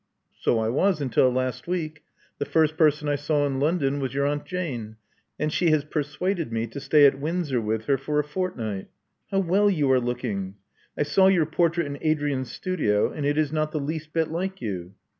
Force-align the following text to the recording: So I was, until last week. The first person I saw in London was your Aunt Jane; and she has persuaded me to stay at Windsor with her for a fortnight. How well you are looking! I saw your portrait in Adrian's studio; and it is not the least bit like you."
So 0.39 0.57
I 0.57 0.67
was, 0.67 0.99
until 0.99 1.29
last 1.29 1.67
week. 1.67 2.01
The 2.39 2.45
first 2.45 2.75
person 2.75 3.07
I 3.07 3.13
saw 3.13 3.45
in 3.45 3.59
London 3.59 3.99
was 3.99 4.15
your 4.15 4.25
Aunt 4.25 4.47
Jane; 4.47 4.95
and 5.37 5.53
she 5.53 5.69
has 5.69 5.83
persuaded 5.83 6.51
me 6.51 6.65
to 6.69 6.79
stay 6.79 7.05
at 7.05 7.19
Windsor 7.19 7.61
with 7.61 7.85
her 7.85 7.99
for 7.99 8.17
a 8.17 8.23
fortnight. 8.23 8.87
How 9.29 9.37
well 9.37 9.69
you 9.69 9.91
are 9.91 10.01
looking! 10.01 10.55
I 10.97 11.03
saw 11.03 11.27
your 11.27 11.45
portrait 11.45 11.85
in 11.85 11.99
Adrian's 12.01 12.51
studio; 12.51 13.11
and 13.11 13.27
it 13.27 13.37
is 13.37 13.51
not 13.53 13.73
the 13.73 13.79
least 13.79 14.11
bit 14.11 14.31
like 14.31 14.59
you." 14.59 14.95